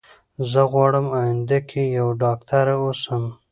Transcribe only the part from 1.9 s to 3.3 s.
يوه ډاکتره اوسم